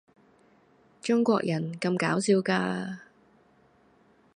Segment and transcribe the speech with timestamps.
[0.99, 3.01] 中國人咁搞笑㗎